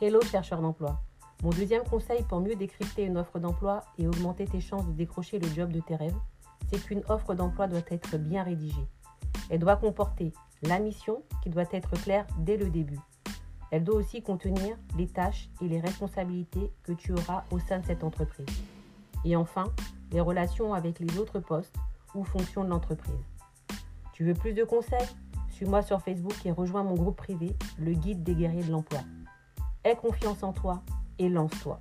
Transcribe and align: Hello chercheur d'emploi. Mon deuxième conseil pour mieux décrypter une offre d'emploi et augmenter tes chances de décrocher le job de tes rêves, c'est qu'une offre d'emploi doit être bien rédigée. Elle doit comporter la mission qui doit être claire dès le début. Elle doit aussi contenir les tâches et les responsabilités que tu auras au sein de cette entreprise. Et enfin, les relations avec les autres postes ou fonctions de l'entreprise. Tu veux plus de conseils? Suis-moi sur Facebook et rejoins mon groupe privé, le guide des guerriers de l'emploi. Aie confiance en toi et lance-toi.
Hello 0.00 0.20
chercheur 0.22 0.60
d'emploi. 0.60 1.00
Mon 1.44 1.50
deuxième 1.50 1.84
conseil 1.84 2.24
pour 2.24 2.40
mieux 2.40 2.56
décrypter 2.56 3.04
une 3.04 3.16
offre 3.16 3.38
d'emploi 3.38 3.84
et 3.96 4.08
augmenter 4.08 4.44
tes 4.44 4.60
chances 4.60 4.84
de 4.86 4.92
décrocher 4.92 5.38
le 5.38 5.46
job 5.48 5.70
de 5.70 5.78
tes 5.78 5.94
rêves, 5.94 6.16
c'est 6.68 6.84
qu'une 6.84 7.02
offre 7.08 7.34
d'emploi 7.34 7.68
doit 7.68 7.80
être 7.88 8.18
bien 8.18 8.42
rédigée. 8.42 8.88
Elle 9.50 9.60
doit 9.60 9.76
comporter 9.76 10.32
la 10.62 10.80
mission 10.80 11.22
qui 11.44 11.48
doit 11.48 11.64
être 11.70 11.92
claire 12.02 12.26
dès 12.38 12.56
le 12.56 12.70
début. 12.70 12.98
Elle 13.70 13.84
doit 13.84 13.94
aussi 13.94 14.20
contenir 14.20 14.76
les 14.98 15.06
tâches 15.06 15.48
et 15.60 15.68
les 15.68 15.80
responsabilités 15.80 16.72
que 16.82 16.92
tu 16.92 17.12
auras 17.12 17.44
au 17.52 17.60
sein 17.60 17.78
de 17.78 17.86
cette 17.86 18.02
entreprise. 18.02 18.46
Et 19.24 19.36
enfin, 19.36 19.72
les 20.10 20.20
relations 20.20 20.74
avec 20.74 20.98
les 20.98 21.18
autres 21.18 21.38
postes 21.38 21.76
ou 22.16 22.24
fonctions 22.24 22.64
de 22.64 22.70
l'entreprise. 22.70 23.14
Tu 24.12 24.24
veux 24.24 24.34
plus 24.34 24.54
de 24.54 24.64
conseils? 24.64 25.08
Suis-moi 25.50 25.82
sur 25.82 26.02
Facebook 26.02 26.34
et 26.44 26.50
rejoins 26.50 26.82
mon 26.82 26.94
groupe 26.94 27.16
privé, 27.16 27.54
le 27.78 27.92
guide 27.92 28.24
des 28.24 28.34
guerriers 28.34 28.64
de 28.64 28.72
l'emploi. 28.72 29.00
Aie 29.84 29.96
confiance 29.96 30.42
en 30.42 30.54
toi 30.54 30.82
et 31.18 31.28
lance-toi. 31.28 31.78